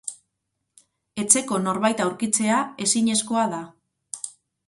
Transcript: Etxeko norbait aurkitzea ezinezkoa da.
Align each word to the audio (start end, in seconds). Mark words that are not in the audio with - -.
Etxeko 1.23 1.59
norbait 1.65 2.01
aurkitzea 2.07 2.61
ezinezkoa 2.87 3.43
da. 3.55 3.63